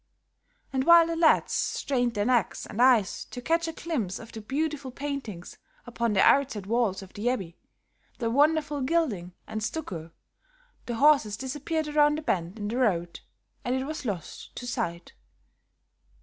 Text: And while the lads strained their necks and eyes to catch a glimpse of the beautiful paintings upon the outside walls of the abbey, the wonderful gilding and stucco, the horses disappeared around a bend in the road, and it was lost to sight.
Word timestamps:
And 0.73 0.83
while 0.85 1.05
the 1.05 1.15
lads 1.15 1.53
strained 1.53 2.15
their 2.15 2.25
necks 2.25 2.65
and 2.65 2.81
eyes 2.81 3.25
to 3.25 3.39
catch 3.39 3.67
a 3.67 3.71
glimpse 3.71 4.17
of 4.17 4.31
the 4.31 4.41
beautiful 4.41 4.89
paintings 4.89 5.59
upon 5.85 6.13
the 6.13 6.23
outside 6.23 6.65
walls 6.65 7.03
of 7.03 7.13
the 7.13 7.29
abbey, 7.29 7.55
the 8.17 8.31
wonderful 8.31 8.81
gilding 8.81 9.35
and 9.45 9.61
stucco, 9.61 10.09
the 10.87 10.95
horses 10.95 11.37
disappeared 11.37 11.87
around 11.87 12.17
a 12.17 12.23
bend 12.23 12.57
in 12.57 12.67
the 12.67 12.77
road, 12.77 13.19
and 13.63 13.75
it 13.75 13.83
was 13.85 14.03
lost 14.03 14.55
to 14.55 14.65
sight. 14.65 15.13